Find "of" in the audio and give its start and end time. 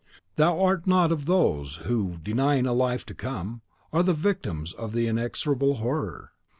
1.11-1.27, 4.73-4.93